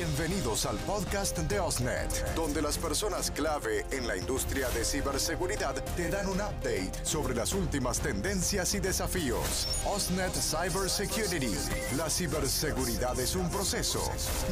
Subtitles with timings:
[0.00, 6.08] Bienvenidos al podcast de Osnet, donde las personas clave en la industria de ciberseguridad te
[6.08, 9.68] dan un update sobre las últimas tendencias y desafíos.
[9.84, 11.52] Osnet Cybersecurity.
[11.98, 14.00] La ciberseguridad es un proceso,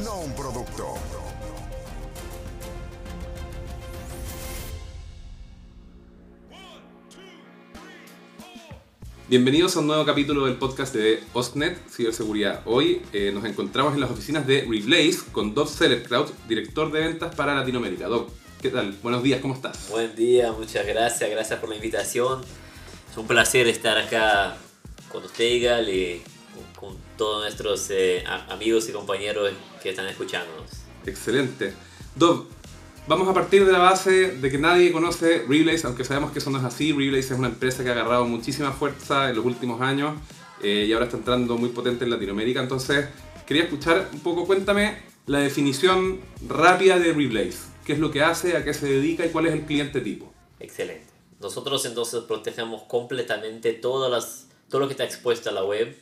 [0.03, 0.93] no un producto.
[9.29, 12.63] Bienvenidos a un nuevo capítulo del podcast de Osnet Ciberseguridad.
[12.65, 17.35] Hoy eh, nos encontramos en las oficinas de Reblaze con Dob Sellerkraut, director de ventas
[17.35, 18.07] para Latinoamérica.
[18.07, 18.91] Dob, ¿qué tal?
[19.03, 19.87] Buenos días, ¿cómo estás?
[19.91, 22.41] Buen día, muchas gracias, gracias por la invitación.
[23.11, 24.57] Es un placer estar acá
[25.11, 26.23] con usted, Igal, y
[26.75, 29.51] con, con todos nuestros eh, amigos y compañeros
[29.83, 30.71] que están escuchándonos.
[31.05, 31.75] Excelente.
[32.15, 32.47] Dob,
[33.09, 36.51] vamos a partir de la base de que nadie conoce Reblaze, aunque sabemos que eso
[36.51, 36.93] no es así.
[36.93, 40.13] Reblaze es una empresa que ha agarrado muchísima fuerza en los últimos años
[40.61, 42.61] eh, y ahora está entrando muy potente en Latinoamérica.
[42.61, 43.07] Entonces,
[43.47, 47.57] quería escuchar un poco, cuéntame la definición rápida de Reblaze.
[47.83, 50.31] ¿Qué es lo que hace, a qué se dedica y cuál es el cliente tipo?
[50.59, 51.07] Excelente.
[51.41, 55.97] Nosotros entonces protegemos completamente todas las, todo lo que está expuesto a la web,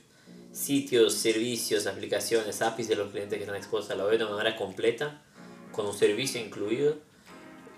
[0.51, 4.57] sitios, servicios, aplicaciones, APIs de los clientes que están expuestos a la web de manera
[4.57, 5.21] completa,
[5.71, 6.95] con un servicio incluido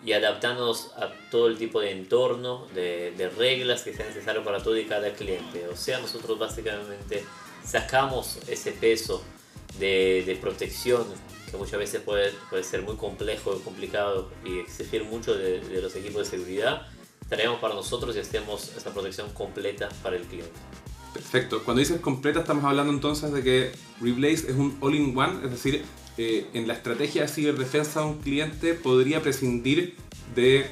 [0.05, 4.63] y adaptándonos a todo el tipo de entorno, de, de reglas que sea necesario para
[4.63, 5.67] todo y cada cliente.
[5.67, 7.25] O sea, nosotros básicamente
[7.65, 9.21] sacamos ese peso
[9.77, 11.05] de, de protección
[11.51, 15.95] que muchas veces puede, puede ser muy complejo, complicado y exigir mucho de, de los
[15.95, 16.87] equipos de seguridad,
[17.27, 20.53] traemos para nosotros y hacemos esa protección completa para el cliente.
[21.13, 21.63] Perfecto.
[21.63, 25.83] Cuando dices completa, estamos hablando entonces de que Reblaze es un all-in-one, es decir,
[26.21, 29.95] eh, en la estrategia de ciberdefensa de un cliente podría prescindir
[30.35, 30.69] de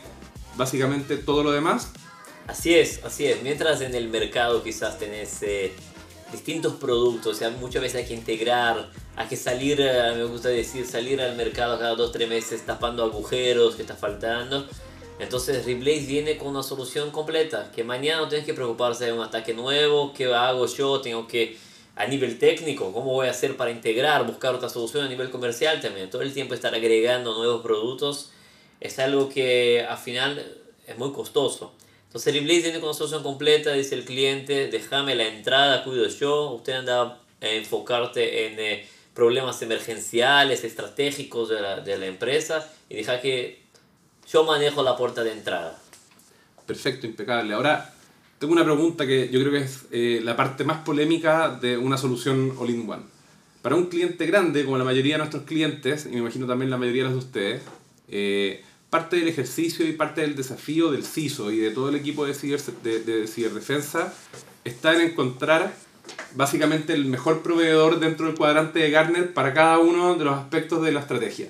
[0.57, 1.93] básicamente todo lo demás.
[2.47, 3.41] Así es, así es.
[3.43, 5.71] Mientras en el mercado quizás tenés eh,
[6.33, 10.49] distintos productos, o sea, muchas veces hay que integrar, hay que salir, eh, me gusta
[10.49, 14.67] decir, salir al mercado cada dos, tres meses tapando agujeros que está faltando.
[15.17, 19.21] Entonces Reblaze viene con una solución completa, que mañana no tienes que preocuparse de un
[19.21, 21.57] ataque nuevo, qué hago yo, tengo que,
[21.97, 25.81] a nivel técnico, cómo voy a hacer para integrar, buscar otra solución a nivel comercial
[25.81, 28.31] también, todo el tiempo estar agregando nuevos productos,
[28.79, 31.73] es algo que al final es muy costoso.
[32.05, 36.73] Entonces viene con una solución completa, dice el cliente, déjame la entrada, cuido yo, usted
[36.73, 43.19] anda a enfocarte en eh, problemas emergenciales, estratégicos de la, de la empresa y deja
[43.19, 43.63] que
[44.29, 45.79] yo manejo la puerta de entrada.
[46.65, 47.53] Perfecto, impecable.
[47.53, 47.93] Ahora,
[48.39, 51.97] tengo una pregunta que yo creo que es eh, la parte más polémica de una
[51.97, 53.03] solución all-in-one.
[53.61, 56.77] Para un cliente grande, como la mayoría de nuestros clientes, y me imagino también la
[56.77, 57.61] mayoría de los de ustedes,
[58.09, 62.25] eh, parte del ejercicio y parte del desafío del CISO y de todo el equipo
[62.25, 64.13] de, ciber, de, de ciberdefensa
[64.63, 65.73] está en encontrar
[66.35, 70.81] básicamente el mejor proveedor dentro del cuadrante de Gartner para cada uno de los aspectos
[70.83, 71.49] de la estrategia.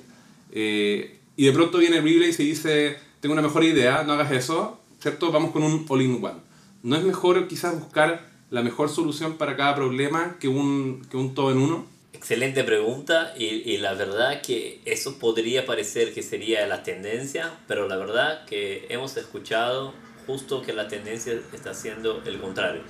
[0.52, 4.80] Eh, y de pronto viene Reblaze y dice, tengo una mejor idea, no hagas eso,
[5.00, 5.32] ¿cierto?
[5.32, 6.47] Vamos con un all-in-one.
[6.84, 11.34] ¿No es mejor quizás buscar la mejor solución para cada problema que un, que un
[11.34, 11.86] todo en uno?
[12.14, 17.88] Excelente pregunta y, y la verdad que eso podría parecer que sería la tendencia, pero
[17.88, 19.94] la verdad que hemos escuchado
[20.26, 22.82] justo que la tendencia está siendo el contrario.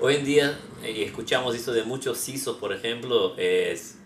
[0.00, 3.34] Hoy en día, eh, escuchamos eso de muchos CISOs, por ejemplo,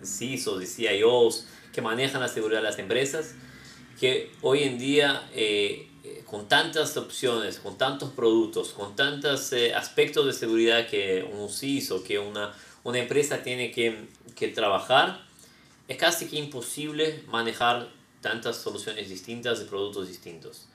[0.03, 3.35] CISOs y CIOs que manejan la seguridad de las empresas,
[4.01, 9.75] que hoy en día eh, eh, con tantas opciones, con tantos productos, con tantos eh,
[9.75, 12.53] aspectos de seguridad que un CISO, que una,
[12.83, 15.23] una empresa tiene que, que trabajar,
[15.89, 17.89] es casi que imposible manejar
[18.21, 20.69] tantas soluciones distintas de productos distintos.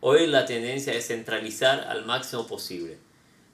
[0.00, 2.98] Hoy la tendencia es centralizar al máximo posible.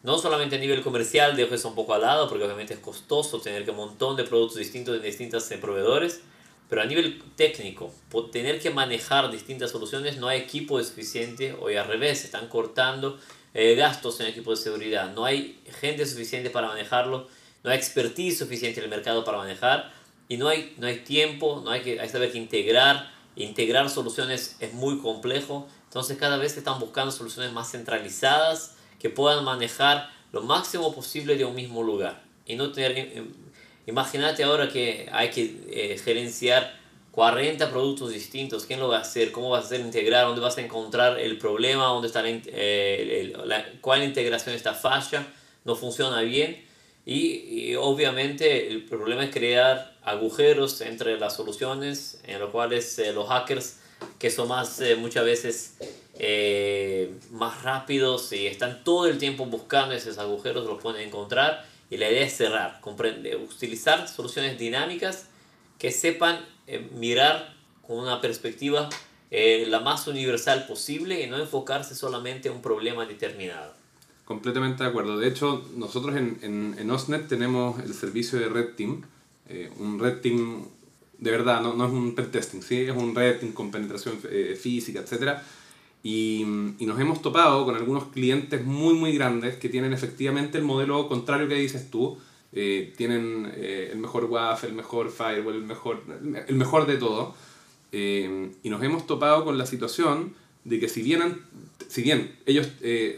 [0.03, 3.41] No solamente a nivel comercial, dejo eso un poco al lado, porque obviamente es costoso
[3.41, 6.23] tener que un montón de productos distintos de distintos eh, proveedores,
[6.69, 11.69] pero a nivel técnico, por tener que manejar distintas soluciones, no hay equipo suficiente, o
[11.69, 13.19] al revés, se están cortando
[13.55, 17.29] eh, gastos en equipo de seguridad, no hay gente suficiente para manejarlo,
[17.65, 19.93] no hay expertise suficiente en el mercado para manejar,
[20.29, 24.57] y no hay, no hay tiempo, no hay que, hay saber que integrar, integrar soluciones
[24.61, 30.11] es muy complejo, entonces cada vez se están buscando soluciones más centralizadas que puedan manejar
[30.33, 33.25] lo máximo posible de un mismo lugar y no tener eh,
[33.89, 36.79] Imagínate ahora que hay que eh, gerenciar
[37.13, 38.67] 40 productos distintos.
[38.67, 39.33] ¿Quién lo va a hacer?
[39.33, 40.27] ¿Cómo vas a hacer integrar?
[40.27, 41.87] ¿Dónde vas a encontrar el problema?
[41.87, 45.27] ¿Dónde está la, eh, ¿Cuál integración está falla?
[45.65, 46.67] ¿No funciona bien?
[47.07, 53.27] Y, obviamente el problema es crear agujeros entre las soluciones en los cuales eh, los
[53.27, 53.79] hackers
[54.19, 55.77] que son más muchas veces
[57.31, 62.11] más rápidos y están todo el tiempo buscando esos agujeros los pueden encontrar y la
[62.11, 65.27] idea es cerrar, comprender, utilizar soluciones dinámicas
[65.79, 67.55] que sepan eh, mirar
[67.87, 68.91] con una perspectiva
[69.31, 73.75] eh, la más universal posible y no enfocarse solamente en un problema determinado.
[74.25, 75.19] Completamente de acuerdo.
[75.19, 79.03] De hecho, nosotros en, en, en Osnet tenemos el servicio de Red Team,
[79.49, 80.67] eh, un Red Team
[81.19, 82.83] de verdad, no, no es un testing, ¿sí?
[82.83, 84.21] es un Red Team con penetración
[84.57, 85.41] física, etc.
[86.03, 86.43] Y,
[86.79, 91.09] y, nos hemos topado con algunos clientes muy, muy grandes que tienen efectivamente el modelo
[91.09, 92.19] contrario que dices tú,
[92.53, 96.03] eh, tienen eh, el mejor WAF, el mejor firewall, el mejor,
[96.47, 97.35] el mejor de todo.
[97.93, 100.35] Eh, y nos hemos topado con la situación
[100.65, 101.43] de que si bien,
[101.89, 102.69] si bien ellos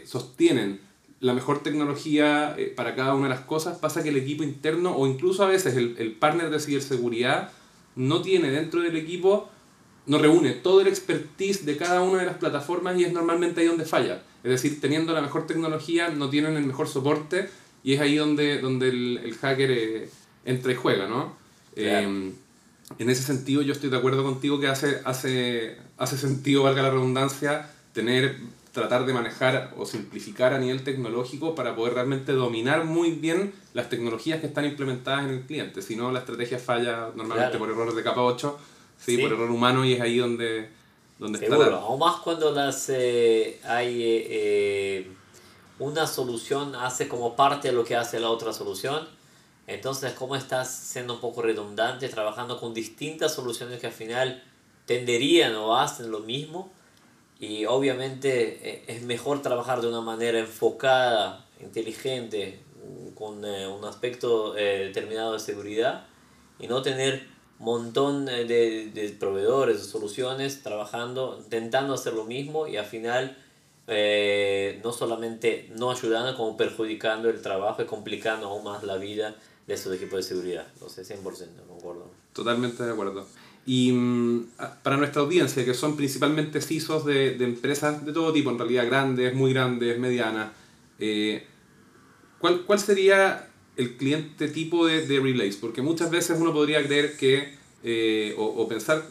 [0.05, 0.79] sostienen
[1.19, 5.07] la mejor tecnología para cada una de las cosas, pasa que el equipo interno o
[5.07, 7.51] incluso a veces el, el partner de ciberseguridad
[7.95, 9.49] no tiene dentro del equipo,
[10.05, 13.67] no reúne todo el expertise de cada una de las plataformas y es normalmente ahí
[13.67, 14.23] donde falla.
[14.43, 17.49] Es decir, teniendo la mejor tecnología, no tienen el mejor soporte
[17.83, 20.09] y es ahí donde, donde el, el hacker eh,
[20.45, 21.35] entra y juega, ¿no?
[21.75, 22.33] Eh,
[22.99, 26.89] en ese sentido yo estoy de acuerdo contigo que hace, hace, hace sentido, valga la
[26.89, 28.37] redundancia, tener,
[28.73, 33.89] tratar de manejar o simplificar a nivel tecnológico para poder realmente dominar muy bien las
[33.89, 35.81] tecnologías que están implementadas en el cliente.
[35.81, 38.59] Si no, la estrategia falla normalmente por errores de capa 8,
[39.03, 39.17] ¿sí?
[39.17, 40.69] por error humano y es ahí donde,
[41.19, 41.77] donde está la...
[41.77, 45.07] Aún más cuando las eh, hay
[45.79, 49.07] una solución hace como parte de lo que hace la otra solución.
[49.67, 54.43] Entonces, ¿cómo estás siendo un poco redundante, trabajando con distintas soluciones que al final
[54.85, 56.71] tenderían o hacen lo mismo?
[57.39, 62.61] Y obviamente eh, es mejor trabajar de una manera enfocada, inteligente,
[63.15, 66.05] con eh, un aspecto eh, determinado de seguridad
[66.59, 67.27] y no tener
[67.63, 73.37] montón de, de proveedores, de soluciones trabajando, intentando hacer lo mismo y al final
[73.93, 79.35] eh, no solamente no ayudando, como perjudicando el trabajo y complicando aún más la vida
[79.67, 80.67] de esos equipos de seguridad.
[80.87, 81.21] Sé, 100%
[81.67, 82.09] concuerdo.
[82.31, 83.27] Totalmente de acuerdo.
[83.65, 84.47] Y mm,
[84.81, 88.85] para nuestra audiencia, que son principalmente CISOs de, de, empresas de todo tipo, en realidad
[88.85, 90.51] grandes, muy grandes, medianas,
[90.97, 91.45] eh,
[92.39, 93.50] ¿cuál, ¿cuál sería
[93.81, 95.57] el cliente tipo de, de Relays?
[95.57, 99.05] Porque muchas veces uno podría creer que, eh, o, o, pensar,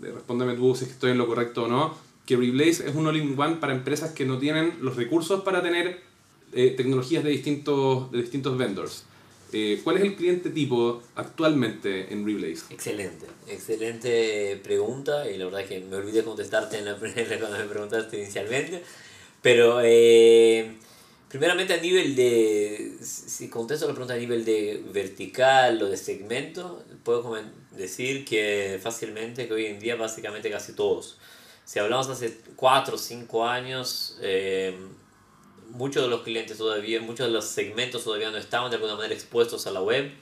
[0.00, 1.96] respóndeme tú si estoy en lo correcto o no,
[2.26, 6.00] que Reblaze es un all-in-one para empresas que no tienen los recursos para tener
[6.52, 9.04] eh, tecnologías de distintos, de distintos vendors.
[9.52, 12.72] Eh, ¿Cuál es el cliente tipo actualmente en Reblaze?
[12.72, 17.58] Excelente, excelente pregunta y la verdad es que me olvidé contestarte en la primera cuando
[17.58, 18.82] me preguntaste inicialmente,
[19.42, 20.76] pero eh,
[21.32, 26.84] primeramente a nivel de, si contesto la pregunta a nivel de vertical o de segmento,
[27.02, 27.36] puedo
[27.72, 31.18] decir que fácilmente que hoy en día básicamente casi todos
[31.64, 34.76] si hablamos hace 4 o 5 años, eh,
[35.70, 39.14] muchos de los clientes todavía, muchos de los segmentos todavía no estaban de alguna manera
[39.14, 40.12] expuestos a la web.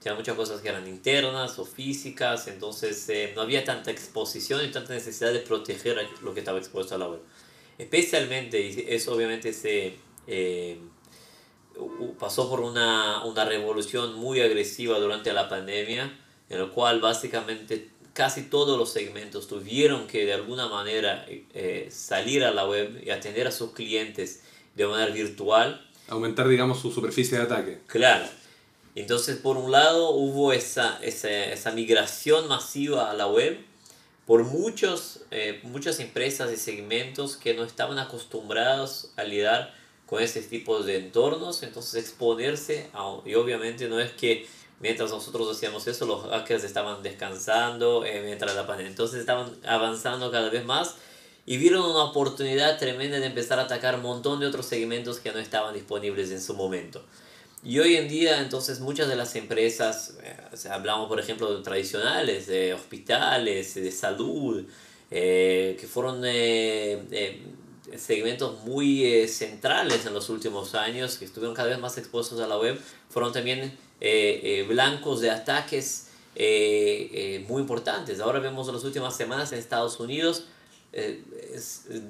[0.00, 4.70] Tenían muchas cosas que eran internas o físicas, entonces eh, no había tanta exposición y
[4.70, 7.20] tanta necesidad de proteger lo que estaba expuesto a la web.
[7.78, 9.94] Especialmente, y eso obviamente se
[10.26, 10.78] eh,
[12.18, 18.42] pasó por una, una revolución muy agresiva durante la pandemia, en el cual básicamente casi
[18.42, 23.46] todos los segmentos tuvieron que de alguna manera eh, salir a la web y atender
[23.46, 24.42] a sus clientes
[24.74, 25.88] de manera virtual.
[26.08, 27.80] Aumentar, digamos, su superficie de ataque.
[27.86, 28.26] Claro.
[28.94, 33.58] Entonces, por un lado, hubo esa, esa, esa migración masiva a la web
[34.26, 39.74] por muchos, eh, muchas empresas y segmentos que no estaban acostumbrados a lidiar
[40.12, 41.62] con ese tipo de entornos.
[41.62, 44.46] Entonces, exponerse, a, y obviamente no es que
[44.78, 48.90] mientras nosotros hacíamos eso, los hackers estaban descansando eh, mientras la pandemia.
[48.90, 50.96] Entonces estaban avanzando cada vez más
[51.46, 55.32] y vieron una oportunidad tremenda de empezar a atacar un montón de otros segmentos que
[55.32, 57.02] no estaban disponibles en su momento.
[57.64, 62.46] Y hoy en día, entonces, muchas de las empresas, eh, hablamos por ejemplo de tradicionales,
[62.48, 64.62] de hospitales, de salud,
[65.10, 66.22] eh, que fueron
[67.96, 72.58] segmentos muy centrales en los últimos años, que estuvieron cada vez más expuestos a la
[72.58, 78.18] web, fueron también eh, eh, blancos de ataques eh, muy importantes.
[78.18, 80.46] Ahora vemos en las últimas semanas en Estados Unidos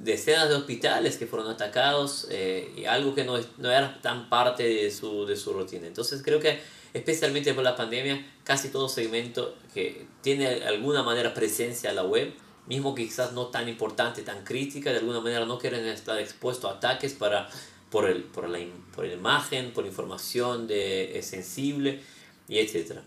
[0.03, 2.27] decenas de hospitales que fueron atacados
[2.77, 5.87] y algo que no, no, era tan parte de su, de su rutina.
[5.87, 6.59] Entonces creo que
[6.93, 12.33] especialmente por la pandemia, casi todo segmento que tiene alguna manera presencia a la web,
[12.67, 16.71] mismo que quizás no tan importante, tan crítica, de alguna manera no quieren estar expuestos
[16.71, 17.49] a ataques para
[17.91, 18.59] por, el, por, la,
[18.95, 22.01] por la imagen, por información de, sensible
[22.49, 22.99] y etc.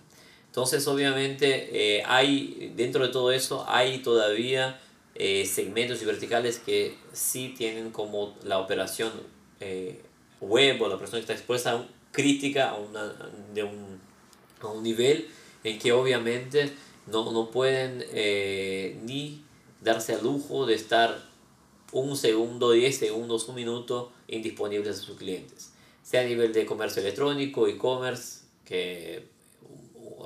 [0.47, 4.79] Entonces, obviamente, eh, hay, dentro de todo eso, hay todavía
[5.15, 9.11] eh, segmentos y verticales que sí tienen como la operación
[9.61, 10.01] eh,
[10.41, 13.13] web o la persona que está expuesta crítica a, una,
[13.53, 13.99] de un,
[14.61, 15.27] a un nivel
[15.63, 16.71] en que obviamente
[17.07, 19.44] no, no pueden eh, ni
[19.85, 21.23] darse al lujo de estar
[21.93, 25.71] un segundo, diez segundos, un minuto indisponibles a sus clientes.
[26.03, 29.27] Sea a nivel de comercio electrónico, e-commerce, que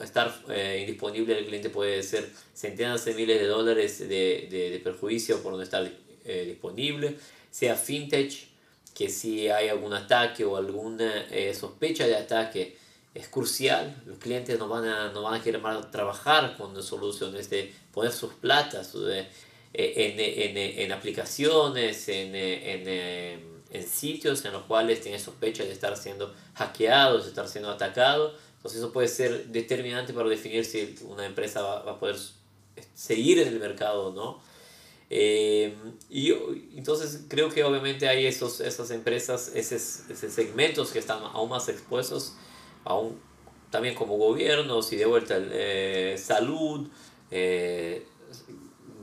[0.01, 5.43] estar eh, indisponible al cliente puede ser centenas de miles de dólares de, de, perjuicio
[5.43, 5.91] por no estar
[6.25, 7.17] eh, disponible.
[7.51, 8.47] Sea fintech,
[8.95, 12.77] que si hay algún ataque o alguna eh, sospecha de ataque,
[13.13, 14.01] es crucial.
[14.05, 18.11] Los clientes no van a, no van a querer más trabajar con soluciones de poner
[18.11, 18.93] sus platas
[19.79, 26.33] en, en, en, aplicaciones, en, en, sitios en los cuales tienen sospecha de estar siendo
[26.55, 31.61] hackeados, de estar siendo atacados entonces eso puede ser determinante para definir si una empresa
[31.61, 32.17] va, va a poder
[32.93, 34.41] seguir en el mercado o no.
[35.09, 35.73] Eh,
[36.09, 36.33] y
[36.75, 41.69] entonces creo que obviamente hay esos, esas empresas, esos, esos, segmentos que están aún más
[41.69, 42.35] expuestos,
[42.83, 43.17] aún
[43.71, 46.89] también como gobiernos y de vuelta eh, salud,
[47.31, 48.05] eh,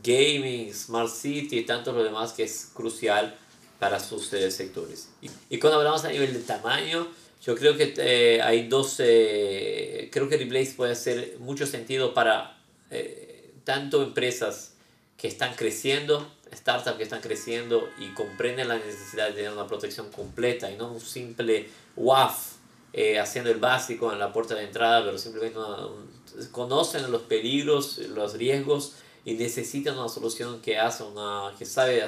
[0.06, 3.36] gaming, smart city y tanto lo demás que es crucial
[3.80, 5.08] para sus sectores.
[5.20, 7.08] Y, y cuando hablamos a nivel de tamaño,
[7.46, 12.58] yo creo que eh, hay dos, eh, creo que Replace puede hacer mucho sentido para
[12.90, 14.74] eh, tanto empresas
[15.16, 20.10] que están creciendo, startups que están creciendo y comprenden la necesidad de tener una protección
[20.10, 22.56] completa y no un simple WAF
[23.20, 25.58] haciendo el básico en la puerta de entrada, pero simplemente
[26.50, 28.94] conocen los peligros, los riesgos
[29.26, 32.06] y necesitan una solución que hace una, que sabe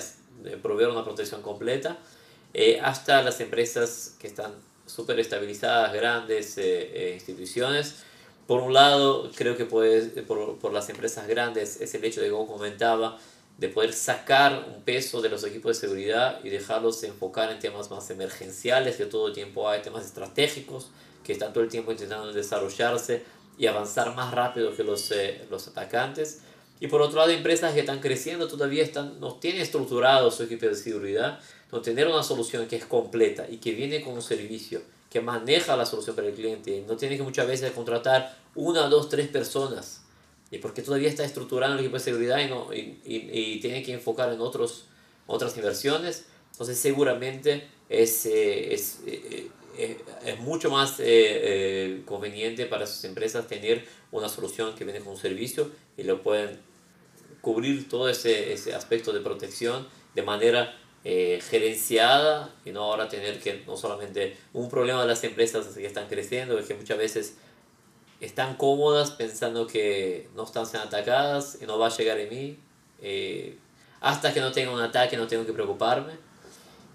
[0.62, 1.98] proveer una protección completa,
[2.82, 4.54] hasta las empresas que están
[4.88, 7.96] súper estabilizadas, grandes eh, eh, instituciones.
[8.46, 12.30] Por un lado, creo que puede, por, por, las empresas grandes es el hecho de,
[12.30, 13.18] como comentaba,
[13.58, 17.90] de poder sacar un peso de los equipos de seguridad y dejarlos enfocar en temas
[17.90, 20.90] más emergenciales, que todo el tiempo hay temas estratégicos
[21.24, 23.22] que están todo el tiempo intentando desarrollarse
[23.58, 26.40] y avanzar más rápido que los, eh, los atacantes.
[26.80, 30.66] Y por otro lado, empresas que están creciendo todavía están, no tienen estruturado su equipo
[30.66, 31.40] de seguridad
[31.72, 34.80] no tener una solución que es completa y que viene con un servicio
[35.10, 39.08] que maneja la solución para el cliente, no tiene que muchas veces contratar una, dos,
[39.08, 40.02] tres personas,
[40.50, 43.94] y porque todavía está estructurando el equipo de seguridad y, no, y, y, tiene que
[43.94, 44.84] enfocar en otros,
[45.26, 49.00] otras inversiones, entonces seguramente es, eh, es,
[49.78, 51.00] eh, eh, es mucho más
[52.04, 56.58] conveniente para sus empresas tener una solución que viene con un servicio y lo pueden
[57.40, 63.38] cubrir todo ese, ese aspecto de protección de manera eh, gerenciada y no ahora tener
[63.38, 67.36] que no solamente un problema de las empresas que están creciendo es que muchas veces
[68.20, 72.58] están cómodas pensando que no están siendo atacadas y no va a llegar en mí
[73.00, 73.56] eh,
[74.00, 76.14] hasta que no tenga un ataque no tengo que preocuparme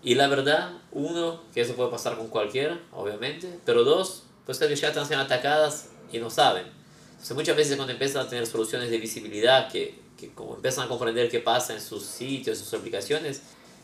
[0.04, 4.76] y la verdad uno que eso puede pasar con cualquiera obviamente pero dos pues que
[4.76, 6.84] ya están siendo atacadas y no saben
[7.24, 10.88] entonces muchas veces cuando empiezan a tener soluciones de visibilidad que, que como empiezan a
[10.90, 13.42] comprender qué pasa en sus sitios, en sus aplicaciones,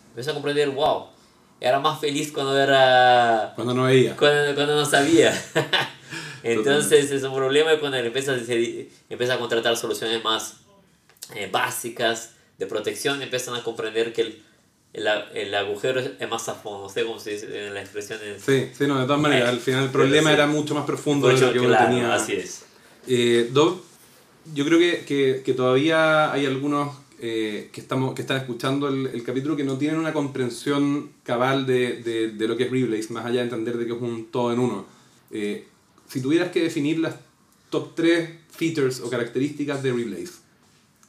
[0.09, 1.05] empecé a comprender, wow,
[1.61, 3.53] era más feliz cuando era...
[3.55, 4.13] Cuando no veía.
[4.17, 5.33] Cuando, cuando no sabía.
[6.43, 10.57] Entonces es un problema cuando empieza a contratar soluciones más
[11.33, 14.43] eh, básicas de protección, empiezan a comprender que el,
[14.93, 18.19] el, el, agujero es más a fondo, no sé cómo se dice en la expresión.
[18.43, 21.39] Sí, sí, no, de todas maneras, al final el problema era mucho más profundo de
[21.39, 22.13] lo que uno tenía.
[22.13, 22.63] Así es.
[23.08, 23.51] Eh,
[24.53, 29.08] yo creo que, que, que, todavía hay algunos eh, que, estamos, que están escuchando el,
[29.08, 33.13] el, capítulo que no tienen una comprensión cabal de, de, de, lo que es Reblaze,
[33.13, 34.86] más allá de entender de que es un todo en uno.
[35.31, 35.67] Eh,
[36.08, 37.15] si tuvieras que definir las
[37.69, 40.34] top 3 features o características de Reblaze,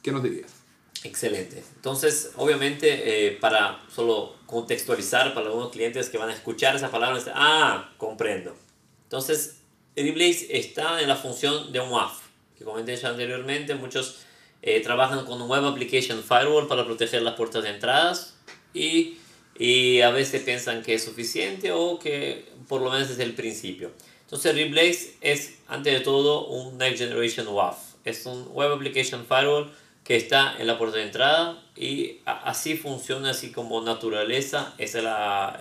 [0.03, 0.60] ¿qué nos dirías?
[1.03, 1.63] Excelente.
[1.75, 7.19] Entonces, obviamente, eh, para solo contextualizar para algunos clientes que van a escuchar esa palabra,
[7.33, 8.55] ah, comprendo.
[9.03, 9.57] Entonces,
[9.95, 12.19] Reblaze está en la función de un WAF,
[12.57, 14.19] que comenté ya anteriormente, muchos
[14.61, 18.35] eh, trabajan con un Web Application Firewall para proteger las puertas de entradas
[18.73, 19.17] y,
[19.57, 23.91] y, a veces piensan que es suficiente o que por lo menos es el principio.
[24.21, 27.77] Entonces Reblaze es ante de todo un Next Generation WAF.
[28.05, 29.71] Es un Web Application Firewall
[30.03, 35.07] que está en la puerta de entrada y así funciona, así como naturaleza, es el,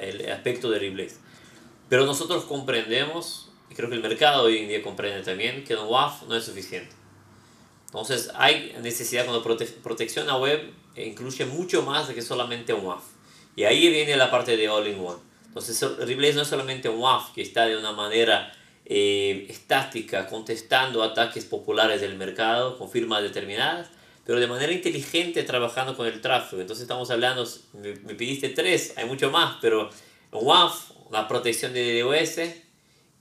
[0.00, 1.16] el aspecto de Reblaze.
[1.88, 5.88] Pero nosotros comprendemos, y creo que el mercado hoy en día comprende también, que un
[5.88, 7.00] WAF no es suficiente
[7.90, 13.02] entonces hay necesidad cuando protección a web eh, incluye mucho más que solamente un WAF.
[13.56, 15.18] Y ahí viene la parte de all-in-one.
[15.48, 18.52] Entonces Reblaze no es solamente un WAF que está de una manera
[18.86, 23.88] eh, estática contestando ataques populares del mercado con firmas determinadas,
[24.24, 26.60] pero de manera inteligente trabajando con el tráfico.
[26.60, 29.90] Entonces estamos hablando, me, me pediste tres, hay mucho más, pero
[30.32, 32.54] un WAF, una protección de DDoS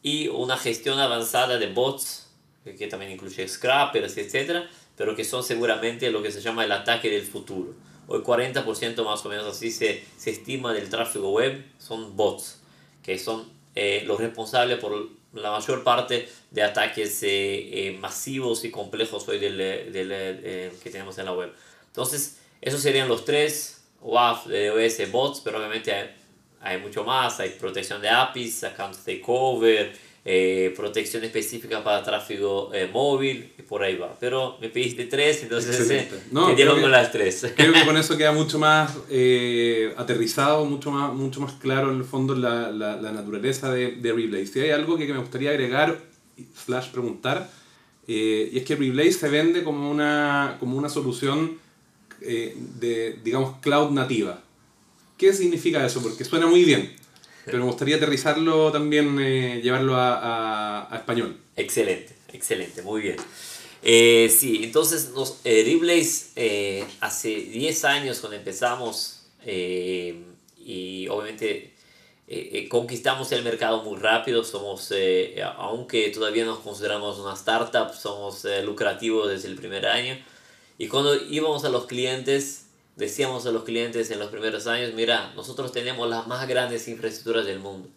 [0.03, 2.29] y una gestión avanzada de bots
[2.63, 4.65] que también incluye scrappers, etc.
[4.95, 7.73] pero que son seguramente lo que se llama el ataque del futuro.
[8.07, 12.61] Hoy 40% más o menos así se, se estima del tráfico web son bots,
[13.03, 17.27] que son eh, los responsables por la mayor parte de ataques eh,
[17.87, 21.53] eh, masivos y complejos hoy del, del que tenemos en la web.
[21.87, 26.09] Entonces, esos serían los tres, WAF, DOS, bots, pero obviamente hay,
[26.61, 29.93] hay mucho más, hay protección de APIs, account takeover,
[30.25, 34.15] eh, protección específica para tráfico eh, móvil y por ahí va.
[34.19, 37.45] Pero me pediste tres, entonces eh, no, te con las tres.
[37.55, 41.97] Creo que con eso queda mucho más eh, aterrizado, mucho más, mucho más claro en
[41.97, 44.47] el fondo la, la, la naturaleza de, de Reblaze.
[44.47, 45.99] Si hay algo que, que me gustaría agregar,
[46.65, 47.49] slash preguntar,
[48.07, 51.59] y es que Reblaze se vende como una, como una solución
[52.19, 54.41] de, digamos, cloud nativa.
[55.17, 56.01] ¿Qué significa eso?
[56.01, 56.95] Porque suena muy bien
[57.49, 61.37] pero me gustaría aterrizarlo también, eh, llevarlo a, a, español.
[61.55, 63.17] Excelente, excelente, muy bien.
[63.81, 71.73] Eh, sí, entonces nos, eh, hace 10 años cuando empezamos y obviamente
[72.69, 74.93] conquistamos el mercado muy rápido, somos,
[75.57, 80.17] aunque todavía nos consideramos una startup, somos lucrativos desde el primer año
[80.77, 82.68] y cuando íbamos a los clientes
[82.99, 87.45] decíamos a los clientes en los primeros años, mira, nosotros tenemos las más grandes infraestructuras
[87.45, 87.87] del mundo.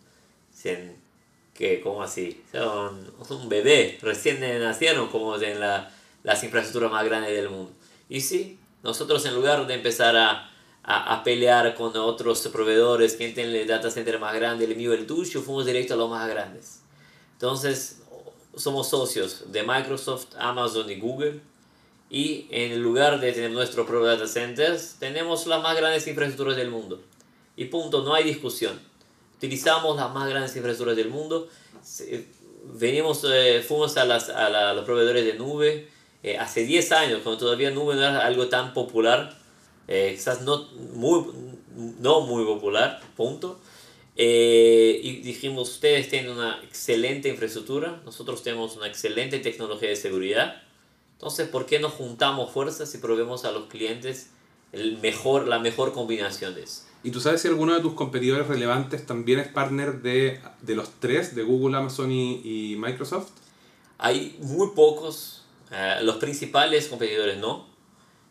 [1.54, 2.42] que ¿Cómo así?
[2.52, 5.92] Son, un bebé, recién nacieron como en la,
[6.22, 7.72] las infraestructuras más grandes del mundo.
[8.08, 10.50] Y sí, nosotros en lugar de empezar a,
[10.84, 14.92] a, a pelear con otros proveedores, quién tiene el data center más grande, el mío,
[14.92, 16.80] el tuyo, fuimos directo a los más grandes.
[17.32, 18.02] Entonces,
[18.54, 21.40] somos socios de Microsoft, Amazon y Google
[22.12, 26.70] y en lugar de tener nuestro propio data centers, tenemos las más grandes infraestructuras del
[26.70, 27.00] mundo.
[27.56, 28.78] Y punto, no hay discusión.
[29.38, 31.48] Utilizamos las más grandes infraestructuras del mundo.
[32.74, 35.88] Venimos, eh, fuimos a, las, a, los proveedores de nube
[36.22, 39.34] eh, hace 10 años, cuando todavía nube no era algo tan popular,
[39.88, 41.24] eh, quizás no muy,
[41.98, 43.58] no muy popular, punto.
[44.14, 50.62] y dijimos, ustedes tienen una excelente infraestructura, nosotros tenemos una excelente tecnología de seguridad
[51.22, 54.30] entonces, ¿por qué no juntamos fuerzas y probemos a los clientes
[54.72, 56.82] el mejor, la mejor combinación de eso?
[57.04, 60.90] ¿Y tú sabes si alguno de tus competidores relevantes también es partner de, de los
[60.98, 63.30] tres, de Google, Amazon y, y Microsoft?
[63.98, 67.68] Hay muy pocos, eh, los principales competidores no.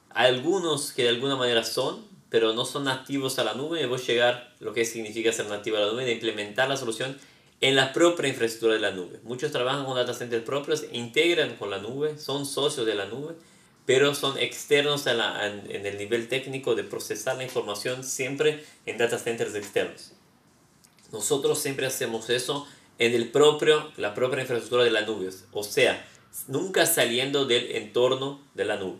[0.10, 3.82] Hay algunos que de alguna manera son, pero no son nativos a la nube.
[3.82, 6.76] Y voy a llegar lo que significa ser nativo a la nube, de implementar la
[6.76, 7.18] solución
[7.62, 9.20] en la propia infraestructura de la nube.
[9.24, 13.36] Muchos trabajan con data centers propios, integran con la nube, son socios de la nube,
[13.86, 19.54] pero son externos en, el nivel técnico de procesar la información siempre en data centers
[19.54, 20.14] externos.
[21.12, 26.08] Nosotros siempre hacemos eso en el propio, la propia infraestructura de la nube, o sea,
[26.48, 28.98] nunca saliendo del entorno de la nube.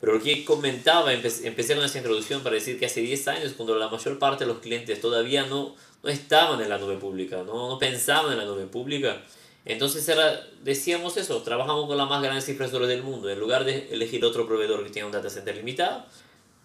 [0.00, 3.74] Pero lo que comentaba, empecé con esa introducción para decir que hace 10 años, cuando
[3.74, 7.68] la mayor parte de los clientes todavía no no estaban en la nube pública, no,
[7.68, 9.22] no pensaban en la nube pública.
[9.64, 13.28] Entonces era, decíamos eso, trabajamos con las más grandes infraestructuras del mundo.
[13.28, 16.04] En lugar de elegir otro proveedor que tenga un data center limitado,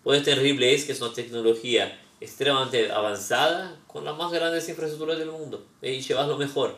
[0.04, 5.32] puedes tener Reblaze, que es una tecnología extremadamente avanzada, con las más grandes infraestructuras del
[5.32, 5.66] mundo.
[5.82, 6.76] Y llevas lo mejor.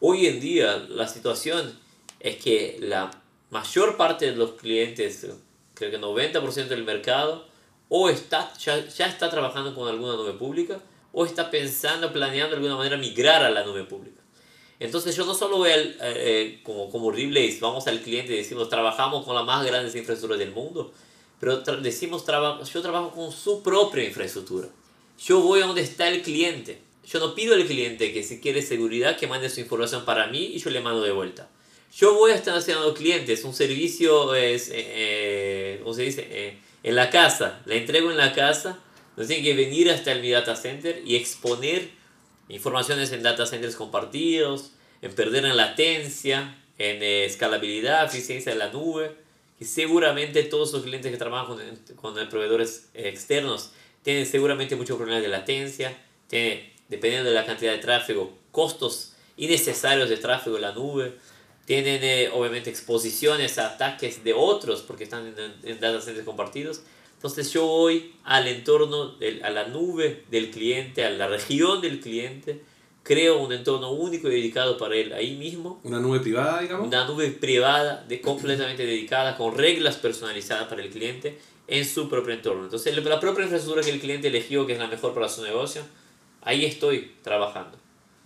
[0.00, 1.78] Hoy en día la situación
[2.20, 3.10] es que la
[3.50, 5.26] mayor parte de los clientes,
[5.74, 7.46] creo que 90% del mercado,
[7.90, 10.80] o está, ya, ya está trabajando con alguna nube pública,
[11.14, 14.20] o está pensando, planeando de alguna manera migrar a la nube pública.
[14.80, 18.36] Entonces yo no solo voy al, eh, eh, como, como Reblaze, vamos al cliente y
[18.36, 20.92] decimos, trabajamos con las más grandes infraestructuras del mundo,
[21.38, 22.24] pero decimos,
[22.72, 24.68] yo trabajo con su propia infraestructura.
[25.18, 26.80] Yo voy a donde está el cliente.
[27.06, 30.38] Yo no pido al cliente que si quiere seguridad que mande su información para mí
[30.38, 31.48] y yo le mando de vuelta.
[31.94, 36.58] Yo voy a estar haciendo clientes, un servicio es, eh, ¿cómo se dice?
[36.82, 38.78] en la casa, la entrego en la casa
[39.16, 41.90] no tienen que venir hasta el mi data center y exponer
[42.48, 44.72] informaciones en data centers compartidos,
[45.02, 49.12] en perder en latencia, en eh, escalabilidad, eficiencia de la nube.
[49.60, 51.56] Y seguramente todos los clientes que trabajan
[51.96, 53.70] con, con proveedores externos
[54.02, 55.96] tienen seguramente muchos problemas de latencia,
[56.26, 61.14] tienen, dependiendo de la cantidad de tráfigo, costos innecesarios de tráfigo en la nube,
[61.64, 66.82] tienen eh, obviamente exposiciones a ataques de otros porque están en, en data centers compartidos
[67.24, 72.60] entonces yo voy al entorno, a la nube del cliente, a la región del cliente,
[73.02, 75.80] creo un entorno único y dedicado para él ahí mismo.
[75.84, 76.86] ¿Una nube privada, digamos?
[76.86, 82.34] Una nube privada, de, completamente dedicada, con reglas personalizadas para el cliente en su propio
[82.34, 82.64] entorno.
[82.64, 85.80] Entonces la propia infraestructura que el cliente eligió, que es la mejor para su negocio,
[86.42, 87.78] ahí estoy trabajando.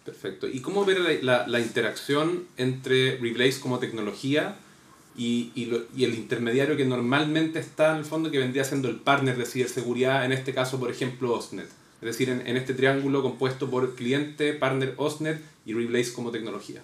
[0.05, 0.49] Perfecto.
[0.49, 4.57] ¿Y cómo ver la, la, la interacción entre Reblaze como tecnología
[5.19, 9.37] y, y, el intermediario que normalmente está en el fondo que vendría siendo el partner
[9.37, 11.67] de ciberseguridad, en este caso, por ejemplo, Osnet.
[12.01, 16.83] Es decir, en, en este triángulo compuesto por cliente, partner, Osnet y Reblaze como tecnología.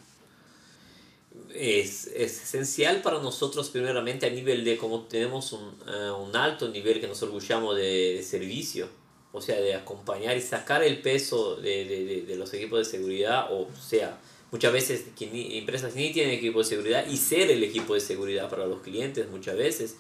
[1.54, 6.68] Es, es, esencial para nosotros primeramente a nivel de como tenemos un, eh, un alto
[6.68, 8.88] nivel que nos orgullamos de, de, servicio,
[9.30, 13.52] o sea, de acompañar y sacar el peso de, de, de los equipos de seguridad,
[13.52, 14.18] o sea,
[14.54, 18.66] muchas veces empresas ni tienen equipo de seguridad y ser el equipo de seguridad para
[18.66, 19.96] los clientes muchas veces,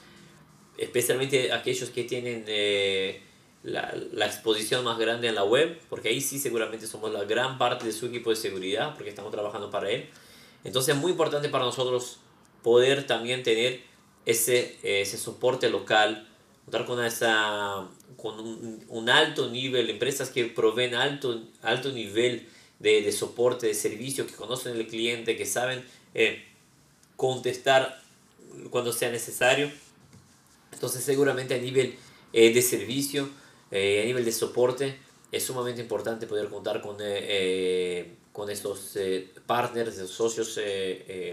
[0.78, 3.20] especialmente aquellos que tienen eh,
[3.64, 7.58] la, la, exposición más grande en la web, porque ahí sí seguramente somos la gran
[7.58, 10.08] parte de su equipo de seguridad, porque estamos trabajando para él.
[10.62, 12.18] Entonces es muy importante para nosotros
[12.62, 13.80] poder también tener
[14.24, 16.28] ese, ese soporte local,
[16.64, 22.46] contar con, esa, con un, un alto nivel, empresas que proveen alto, alto nivel
[22.78, 25.84] de, de soporte, de servicio, que conocen el cliente, que saben
[26.14, 26.44] eh,
[27.16, 28.00] contestar
[28.70, 29.70] cuando sea necesario.
[30.72, 31.96] Entonces seguramente a nivel
[32.32, 33.28] eh, de servicio,
[33.70, 34.98] eh, a nivel de soporte,
[35.32, 36.96] es sumamente importante poder contar con,
[38.32, 38.96] con estos
[39.46, 40.60] partners, estos socios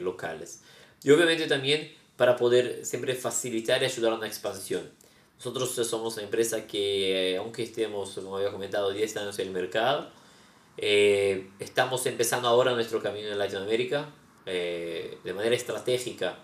[0.02, 0.62] locales.
[1.04, 4.90] Y obviamente también para poder siempre facilitar y ayudar a una expansión.
[5.38, 10.10] Nosotros somos una empresa que, aunque estemos, como había comentado, 10 años en el mercado,
[10.82, 14.10] eh, estamos empezando ahora nuestro camino en Latinoamérica
[14.48, 16.40] eh, de manera estratégica.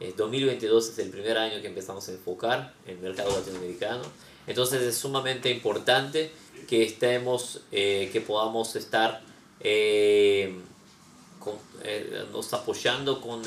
[0.00, 4.02] Eh, 2022 es el primer año que empezamos a enfocar en el mercado latinoamericano.
[4.46, 6.32] Entonces es sumamente importante
[6.66, 9.22] que estemos, eh, que podamos estar
[11.38, 11.54] con,
[12.32, 13.42] nos apoyando con,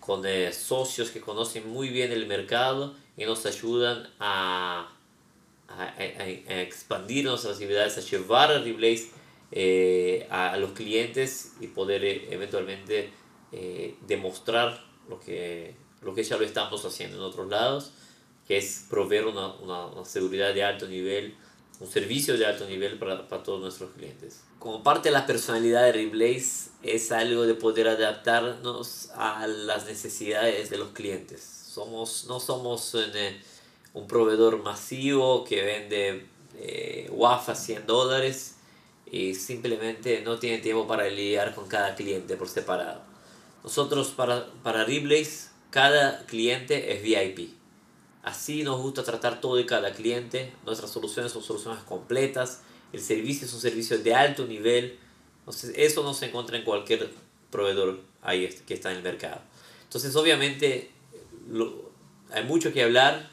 [0.00, 4.88] con socios que conocen muy bien el mercado y nos ayudan a,
[5.68, 9.10] a, a, a expandir nuestras actividades, a llevar a Reblaze
[9.54, 13.10] eh, a, los clientes y poder eh, eventualmente
[13.52, 17.92] eh, demostrar lo que, lo que ya lo estamos haciendo en otros lados,
[18.48, 21.34] que es proveer una, una, seguridad de alto nivel,
[21.80, 24.42] un servicio de alto nivel para, para, todos nuestros clientes.
[24.58, 30.70] Como parte de la personalidad de Reblaze es algo de poder adaptarnos a las necesidades
[30.70, 31.42] de los clientes.
[31.42, 33.12] Somos, no somos un,
[33.92, 38.56] un proveedor masivo que vende eh, WAF a 100 dólares
[39.12, 43.02] y simplemente no tiene tiempo para lidiar con cada cliente por separado.
[43.62, 47.50] Nosotros para, para Reblaze cada cliente es VIP.
[48.22, 50.52] Así nos gusta tratar todo y cada cliente.
[50.64, 52.62] Nuestras soluciones son soluciones completas.
[52.92, 54.98] El servicio es un servicio de alto nivel.
[55.40, 57.10] Entonces eso no se encuentra en cualquier
[57.50, 59.42] proveedor ahí que está en el mercado.
[59.84, 60.90] Entonces obviamente
[61.50, 61.90] lo,
[62.30, 63.28] hay mucho que hablar,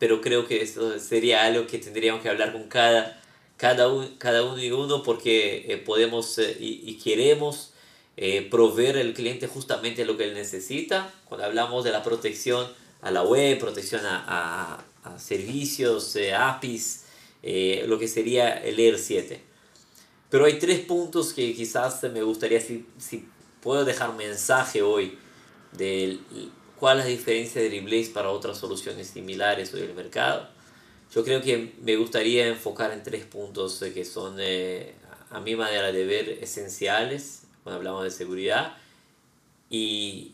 [0.00, 3.19] pero creo que esto sería algo que tendríamos que hablar con cada
[3.60, 7.74] cada, un, cada uno y uno porque eh, podemos eh, y, y, queremos
[8.16, 11.12] eh, proveer al cliente justamente lo que él necesita.
[11.26, 12.66] Cuando hablamos de la protección
[13.02, 17.04] a la web, protección a, a, servicios, APIs,
[17.86, 19.38] lo que sería el ER7.
[20.30, 23.28] Pero hay tres puntos que quizás me gustaría, si, si
[23.62, 25.18] puedo dejar mensaje hoy,
[25.72, 26.18] de
[26.78, 30.59] cuál es la diferencia de Reblaze para otras soluciones similares hoy en el mercado
[31.12, 34.94] yo creo que me gustaría enfocar en tres puntos que son, eh,
[35.30, 38.76] a mi manera de ver, esenciales cuando hablamos de seguridad.
[39.68, 40.32] Y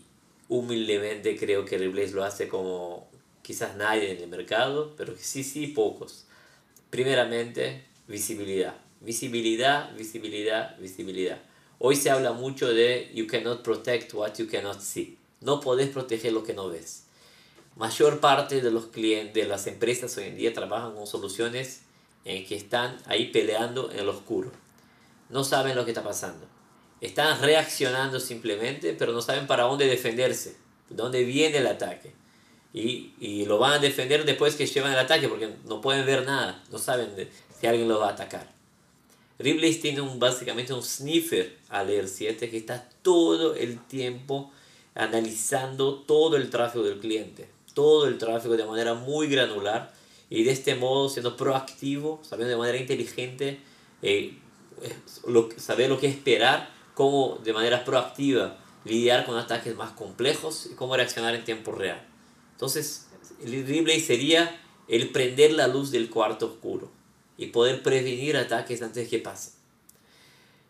[0.48, 3.08] humildemente creo que Reblaze lo hace como
[3.42, 6.26] quizás nadie en el mercado, pero sí, sí, pocos.
[6.90, 8.76] Primeramente, visibilidad.
[9.00, 11.40] Visibilidad, visibilidad, visibilidad.
[11.78, 15.16] Hoy se habla mucho de you cannot protect what you cannot see.
[15.40, 17.05] No podés proteger lo que no ves
[17.76, 21.82] mayor parte de los clientes, de las empresas hoy en día trabajan con soluciones
[22.24, 24.50] en que están ahí peleando en el oscuro.
[25.28, 26.46] No saben lo que está pasando.
[27.00, 30.56] Están reaccionando simplemente, pero no saben para dónde defenderse,
[30.88, 32.12] dónde viene el ataque.
[32.72, 36.24] Y, y lo van a defender después que llevan el ataque, porque no pueden ver
[36.24, 38.50] nada, no saben de, si alguien los va a atacar.
[39.38, 44.50] Ripley tiene un, básicamente un sniffer al Air 7 que está todo el tiempo
[44.94, 49.92] analizando todo el tráfico del cliente todo el tráfico de manera muy granular
[50.30, 53.60] y de este modo siendo proactivo, sabiendo de manera inteligente,
[54.00, 54.38] eh,
[55.26, 60.74] lo, saber lo que esperar, cómo de manera proactiva lidiar con ataques más complejos y
[60.74, 62.02] cómo reaccionar en tiempo real.
[62.52, 63.08] Entonces,
[63.44, 64.58] el replay sería
[64.88, 66.90] el prender la luz del cuarto oscuro
[67.36, 69.52] y poder prevenir ataques antes que pasen.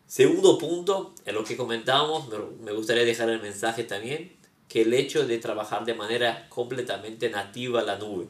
[0.07, 2.27] Segundo punto, en lo que comentábamos,
[2.59, 4.36] me gustaría dejar el mensaje también,
[4.67, 8.27] que el hecho de trabajar de manera completamente nativa la nube.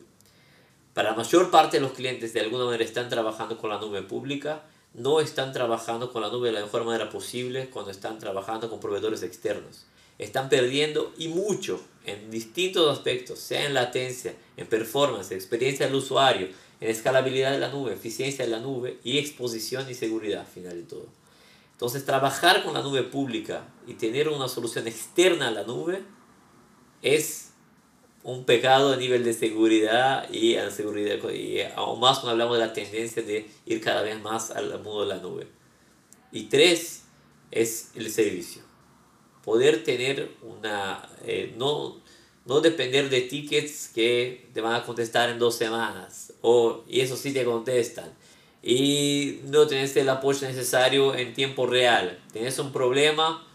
[0.93, 4.01] Para la mayor parte de los clientes de alguna manera están trabajando con la nube
[4.01, 8.69] pública, no están trabajando con la nube de la mejor manera posible cuando están trabajando
[8.69, 9.85] con proveedores externos.
[10.17, 16.47] Están perdiendo y mucho en distintos aspectos, sea en latencia, en performance, experiencia del usuario,
[16.81, 20.75] en escalabilidad de la nube, eficiencia de la nube y exposición y seguridad, al final
[20.75, 21.05] de todo.
[21.73, 26.01] Entonces, trabajar con la nube pública y tener una solución externa a la nube
[27.01, 27.51] es
[28.23, 32.65] un pecado a nivel de seguridad y, a seguridad, y aún más cuando hablamos de
[32.65, 35.47] la tendencia de ir cada vez más al mundo de la nube.
[36.31, 37.03] Y tres,
[37.51, 38.61] es el servicio.
[39.43, 41.07] Poder tener una...
[41.25, 42.01] Eh, no,
[42.45, 47.15] no depender de tickets que te van a contestar en dos semanas, o, y eso
[47.15, 48.13] sí te contestan,
[48.63, 52.19] y no tenés el apoyo necesario en tiempo real.
[52.33, 53.46] Tenés un problema,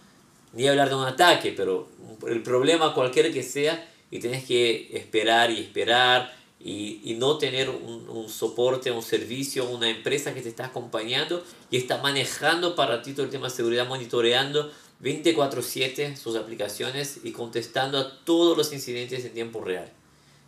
[0.52, 1.88] ni hablar de un ataque, pero
[2.28, 6.32] el problema cualquiera que sea, y tenés que esperar y esperar,
[6.64, 11.42] y, y no tener un, un, soporte, un servicio, una empresa que te está acompañando
[11.70, 14.70] y está manejando para ti todo el tema de seguridad, monitoreando
[15.02, 19.92] 24/7 sus aplicaciones y contestando a todos los incidentes en tiempo real.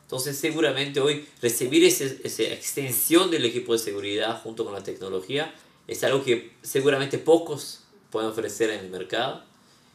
[0.03, 5.53] Entonces seguramente hoy recibir ese, esa extensión del equipo de seguridad junto con la tecnología
[5.89, 9.43] es algo que seguramente pocos pueden ofrecer en el mercado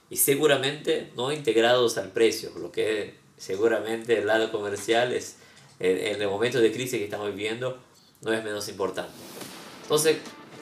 [0.09, 5.35] y seguramente no integrados al precio, lo que seguramente el lado comercial es
[5.79, 7.77] en, el momento de crisis que estamos viviendo
[8.21, 9.11] no es menos importante.
[9.83, 10.17] Entonces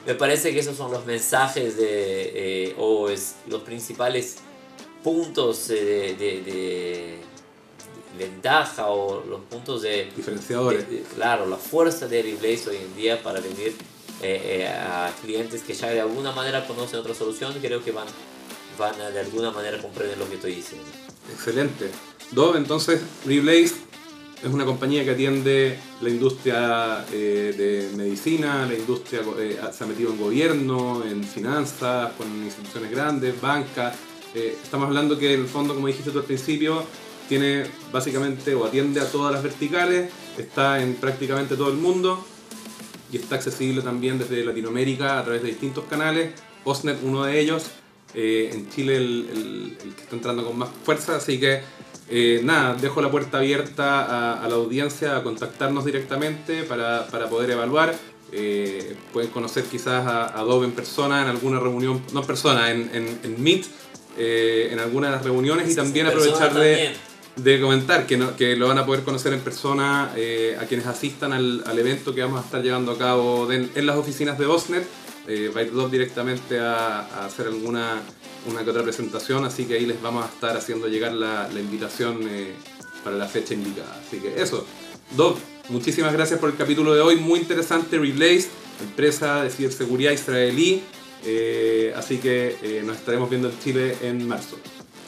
[0.06, 4.36] me parece que esos son los mensajes de, eh, o es, los principales
[5.02, 7.18] puntos de, de,
[8.18, 10.10] ventaja o los puntos de...
[10.16, 10.84] Diferenciadores.
[11.14, 13.74] claro, la fuerza de Reblaze hoy en día para venir
[14.22, 18.08] eh, eh, a clientes que ya de alguna manera conocen otra solución creo que van,
[18.78, 20.86] van a de alguna manera comprender lo que estoy diciendo.
[21.32, 21.90] Excelente.
[22.30, 23.74] Dove, entonces, Reblaze
[24.42, 29.86] es una compañía que atiende la industria eh, de medicina, la industria eh, se ha
[29.86, 33.96] metido en gobierno, en finanzas, con instituciones grandes, bancas.
[34.34, 36.84] Eh, estamos hablando que el fondo, como dijiste tú al principio,
[37.28, 42.24] tiene básicamente o atiende a todas las verticales, está en prácticamente todo el mundo
[43.10, 46.32] y está accesible también desde Latinoamérica a través de distintos canales.
[46.64, 47.64] Osnet, uno de ellos,
[48.14, 51.60] en Chile el, el que está entrando con más fuerza, así que
[52.10, 57.50] eh, nada, dejo la puerta abierta a, la audiencia a contactarnos directamente para, para poder
[57.50, 57.94] evaluar.
[58.32, 62.90] Eh, pueden conocer quizás a, Adobe en persona, en alguna reunión, no en persona, en,
[62.94, 63.66] en, en Meet,
[64.16, 66.94] eh, en algunas de las reuniones y también aprovechar de,
[67.36, 71.34] de, comentar que, no, que lo van a poder conocer en persona a quienes asistan
[71.34, 74.86] al, al, evento que vamos a estar llevando a cabo en las oficinas de Osnet.
[75.54, 78.02] Va a ir directamente a, a hacer alguna
[78.46, 81.60] una que otra presentación, así que ahí les vamos a estar haciendo llegar la, la
[81.60, 82.54] invitación eh,
[83.04, 84.00] para la fecha indicada.
[84.06, 84.66] Así que eso.
[85.16, 85.38] Doc,
[85.68, 88.48] muchísimas gracias por el capítulo de hoy, muy interesante, Reblaze,
[88.80, 90.82] empresa de ciberseguridad israelí,
[91.24, 94.58] eh, así que eh, nos estaremos viendo en Chile en marzo.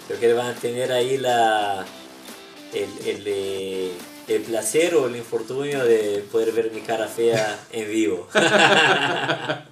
[0.09, 1.85] Creo que van a tener ahí la,
[2.73, 3.93] el, el,
[4.27, 8.29] el placer o el infortunio de poder ver mi cara fea en vivo.